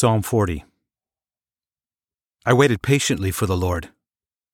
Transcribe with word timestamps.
Psalm 0.00 0.22
40 0.22 0.64
I 2.46 2.54
waited 2.54 2.80
patiently 2.80 3.30
for 3.30 3.44
the 3.44 3.54
Lord. 3.54 3.90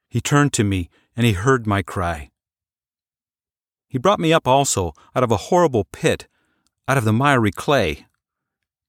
He 0.09 0.21
turned 0.21 0.53
to 0.55 0.65
me, 0.65 0.91
and 1.17 1.25
he 1.25 1.35
heard 1.35 1.69
my 1.69 1.83
cry. 1.83 2.33
He 3.87 3.97
brought 3.97 4.19
me 4.19 4.33
up 4.33 4.49
also 4.49 4.93
out 5.15 5.23
of 5.23 5.31
a 5.31 5.47
horrible 5.47 5.85
pit, 5.85 6.27
out 6.89 6.99
of 6.99 7.05
the 7.05 7.13
miry 7.13 7.53
clay. 7.53 8.07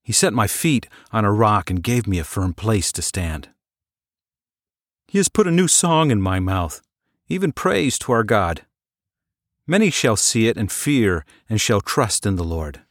He 0.02 0.12
set 0.12 0.34
my 0.34 0.48
feet 0.48 0.88
on 1.12 1.26
a 1.26 1.32
rock 1.32 1.70
and 1.70 1.84
gave 1.84 2.08
me 2.08 2.18
a 2.18 2.24
firm 2.24 2.56
place 2.56 2.92
to 2.94 3.04
stand. 3.04 3.50
He 5.08 5.20
has 5.20 5.30
put 5.30 5.46
a 5.46 5.52
new 5.52 5.68
song 5.68 6.10
in 6.10 6.24
my 6.24 6.40
mouth, 6.40 6.82
even 7.28 7.52
praise 7.52 8.00
to 8.00 8.12
our 8.14 8.24
God. 8.24 8.66
Many 9.68 9.92
shall 9.92 10.16
see 10.16 10.48
it 10.48 10.58
and 10.58 10.72
fear 10.72 11.24
and 11.48 11.62
shall 11.62 11.82
trust 11.82 12.26
in 12.26 12.36
the 12.36 12.44
Lord. 12.44 12.82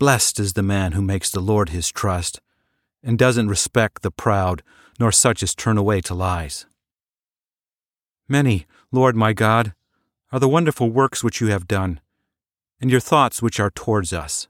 Blessed 0.00 0.40
is 0.40 0.54
the 0.54 0.64
man 0.64 0.92
who 0.92 1.00
makes 1.00 1.30
the 1.30 1.38
Lord 1.38 1.68
his 1.68 1.92
trust 1.92 2.40
and 3.02 3.18
doesn't 3.18 3.48
respect 3.48 4.02
the 4.02 4.10
proud, 4.10 4.62
nor 4.98 5.12
such 5.12 5.42
as 5.42 5.54
turn 5.54 5.78
away 5.78 6.00
to 6.02 6.14
lies. 6.14 6.66
Many, 8.28 8.66
Lord 8.90 9.14
my 9.14 9.32
God, 9.32 9.74
are 10.32 10.40
the 10.40 10.48
wonderful 10.48 10.90
works 10.90 11.22
which 11.22 11.40
you 11.40 11.48
have 11.48 11.68
done, 11.68 12.00
and 12.80 12.90
your 12.90 13.00
thoughts 13.00 13.40
which 13.40 13.60
are 13.60 13.70
towards 13.70 14.12
us. 14.12 14.48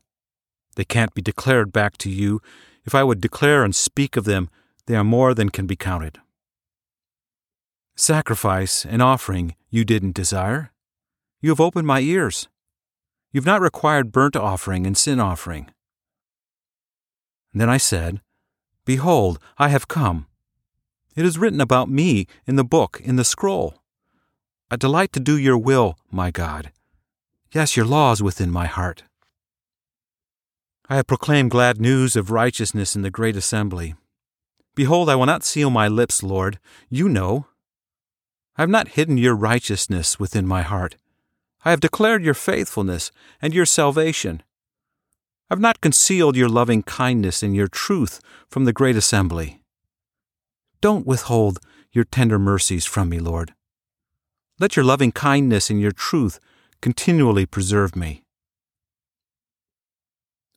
They 0.76 0.84
can't 0.84 1.14
be 1.14 1.22
declared 1.22 1.72
back 1.72 1.96
to 1.98 2.10
you. 2.10 2.40
If 2.84 2.94
I 2.94 3.04
would 3.04 3.20
declare 3.20 3.64
and 3.64 3.74
speak 3.74 4.16
of 4.16 4.24
them, 4.24 4.48
they 4.86 4.94
are 4.94 5.04
more 5.04 5.34
than 5.34 5.50
can 5.50 5.66
be 5.66 5.76
counted. 5.76 6.18
Sacrifice 7.96 8.84
and 8.84 9.02
offering 9.02 9.54
you 9.70 9.84
didn't 9.84 10.14
desire. 10.14 10.70
You 11.40 11.50
have 11.50 11.60
opened 11.60 11.86
my 11.86 12.00
ears. 12.00 12.48
You've 13.32 13.46
not 13.46 13.60
required 13.60 14.12
burnt 14.12 14.36
offering 14.36 14.86
and 14.86 14.96
sin 14.96 15.20
offering. 15.20 15.70
then 17.52 17.70
I 17.70 17.78
said, 17.78 18.20
Behold, 18.86 19.38
I 19.58 19.68
have 19.68 19.88
come. 19.88 20.26
It 21.14 21.26
is 21.26 21.38
written 21.38 21.60
about 21.60 21.90
me 21.90 22.26
in 22.46 22.56
the 22.56 22.64
book, 22.64 23.00
in 23.02 23.16
the 23.16 23.24
scroll. 23.24 23.82
I 24.70 24.76
delight 24.76 25.12
to 25.12 25.20
do 25.20 25.36
your 25.36 25.58
will, 25.58 25.98
my 26.10 26.30
God. 26.30 26.72
Yes, 27.52 27.76
your 27.76 27.84
law 27.86 28.12
is 28.12 28.22
within 28.22 28.50
my 28.50 28.66
heart. 28.66 29.02
I 30.88 30.96
have 30.96 31.06
proclaimed 31.08 31.50
glad 31.50 31.80
news 31.80 32.14
of 32.14 32.30
righteousness 32.30 32.94
in 32.94 33.02
the 33.02 33.10
great 33.10 33.36
assembly. 33.36 33.96
Behold, 34.76 35.10
I 35.10 35.16
will 35.16 35.26
not 35.26 35.42
seal 35.42 35.68
my 35.68 35.88
lips, 35.88 36.22
Lord. 36.22 36.60
You 36.88 37.08
know. 37.08 37.46
I 38.56 38.62
have 38.62 38.70
not 38.70 38.88
hidden 38.88 39.18
your 39.18 39.34
righteousness 39.34 40.20
within 40.20 40.46
my 40.46 40.62
heart. 40.62 40.96
I 41.64 41.70
have 41.70 41.80
declared 41.80 42.22
your 42.22 42.34
faithfulness 42.34 43.10
and 43.42 43.52
your 43.52 43.66
salvation. 43.66 44.44
I 45.48 45.54
have 45.54 45.60
not 45.60 45.80
concealed 45.80 46.34
your 46.34 46.48
loving 46.48 46.82
kindness 46.82 47.40
and 47.40 47.54
your 47.54 47.68
truth 47.68 48.20
from 48.48 48.64
the 48.64 48.72
great 48.72 48.96
assembly. 48.96 49.60
Don't 50.80 51.06
withhold 51.06 51.60
your 51.92 52.02
tender 52.02 52.36
mercies 52.36 52.84
from 52.84 53.08
me, 53.08 53.20
Lord. 53.20 53.54
Let 54.58 54.74
your 54.74 54.84
loving 54.84 55.12
kindness 55.12 55.70
and 55.70 55.80
your 55.80 55.92
truth 55.92 56.40
continually 56.80 57.46
preserve 57.46 57.94
me. 57.94 58.24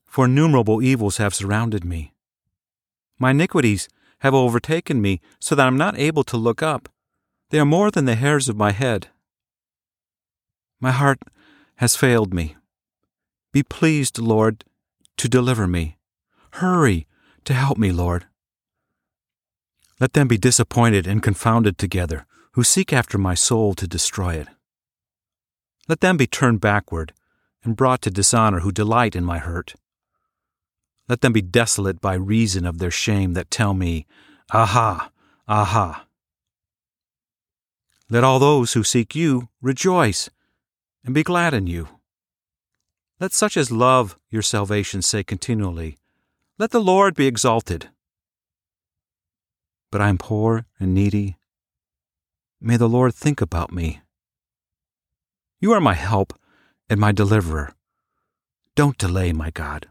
For 0.07 0.25
innumerable 0.25 0.81
evils 0.81 1.17
have 1.17 1.35
surrounded 1.35 1.85
me. 1.85 2.13
My 3.19 3.29
iniquities 3.29 3.89
have 4.21 4.33
overtaken 4.33 5.03
me 5.03 5.21
so 5.39 5.53
that 5.53 5.65
I 5.65 5.67
am 5.67 5.77
not 5.77 5.99
able 5.99 6.23
to 6.23 6.35
look 6.35 6.63
up. 6.63 6.89
They 7.51 7.59
are 7.59 7.65
more 7.65 7.91
than 7.91 8.05
the 8.05 8.15
hairs 8.15 8.49
of 8.49 8.57
my 8.57 8.71
head. 8.71 9.09
My 10.81 10.91
heart 10.91 11.19
has 11.75 11.95
failed 11.95 12.33
me. 12.33 12.55
Be 13.53 13.61
pleased, 13.61 14.17
Lord, 14.17 14.63
to 15.19 15.29
deliver 15.29 15.67
me. 15.67 15.97
Hurry 16.53 17.05
to 17.45 17.53
help 17.53 17.77
me, 17.77 17.91
Lord. 17.91 18.25
Let 19.99 20.13
them 20.13 20.27
be 20.27 20.37
disappointed 20.37 21.05
and 21.05 21.21
confounded 21.21 21.77
together, 21.77 22.25
who 22.53 22.63
seek 22.63 22.93
after 22.93 23.17
my 23.17 23.35
soul 23.35 23.73
to 23.75 23.87
destroy 23.87 24.35
it. 24.35 24.47
Let 25.87 25.99
them 25.99 26.17
be 26.17 26.25
turned 26.25 26.61
backward 26.61 27.13
and 27.63 27.75
brought 27.75 28.01
to 28.03 28.09
dishonor 28.09 28.61
who 28.61 28.71
delight 28.71 29.15
in 29.15 29.25
my 29.25 29.39
hurt. 29.39 29.75
Let 31.09 31.21
them 31.21 31.33
be 31.33 31.41
desolate 31.41 31.99
by 31.99 32.13
reason 32.13 32.65
of 32.65 32.77
their 32.77 32.91
shame 32.91 33.33
that 33.33 33.51
tell 33.51 33.73
me, 33.73 34.05
Aha, 34.51 35.11
aha. 35.47 36.05
Let 38.09 38.23
all 38.23 38.39
those 38.39 38.73
who 38.73 38.83
seek 38.83 39.15
you 39.15 39.49
rejoice 39.61 40.29
and 41.03 41.13
be 41.13 41.23
glad 41.23 41.53
in 41.53 41.67
you. 41.67 41.98
Let 43.19 43.33
such 43.33 43.57
as 43.57 43.69
love 43.69 44.17
your 44.29 44.41
salvation 44.41 45.01
say 45.01 45.23
continually, 45.23 45.97
Let 46.57 46.71
the 46.71 46.79
Lord 46.79 47.15
be 47.15 47.27
exalted. 47.27 47.89
But 49.91 49.99
I 49.99 50.07
am 50.07 50.17
poor 50.17 50.65
and 50.79 50.93
needy. 50.93 51.35
May 52.61 52.77
the 52.77 52.87
Lord 52.87 53.13
think 53.13 53.41
about 53.41 53.73
me. 53.73 54.01
You 55.59 55.73
are 55.73 55.81
my 55.81 55.95
help 55.95 56.33
and 56.89 56.99
my 56.99 57.11
deliverer. 57.11 57.73
Don't 58.75 58.97
delay, 58.97 59.33
my 59.33 59.49
God. 59.49 59.87